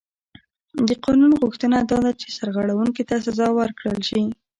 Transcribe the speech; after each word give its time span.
د 0.87 0.89
قانون 1.05 1.31
غوښتنه 1.41 1.77
دا 1.91 1.99
ده 2.05 2.11
چې 2.21 2.27
سرغړونکي 2.37 3.03
ته 3.09 3.15
سزا 3.25 3.47
ورکړل 3.59 3.99
شي. 4.09 4.21